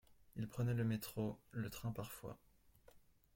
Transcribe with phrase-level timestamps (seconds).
[0.35, 2.39] Il prenait le métro, le train parfois.